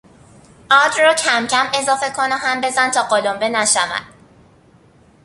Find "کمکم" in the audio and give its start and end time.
1.13-1.67